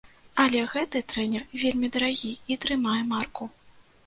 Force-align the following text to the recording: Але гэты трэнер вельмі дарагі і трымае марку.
Але 0.43 0.61
гэты 0.71 1.01
трэнер 1.11 1.43
вельмі 1.65 1.91
дарагі 1.99 2.33
і 2.51 2.59
трымае 2.65 2.97
марку. 3.13 3.51